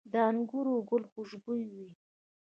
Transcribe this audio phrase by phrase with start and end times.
[0.11, 1.91] د انګورو ګل خوشبويه وي؟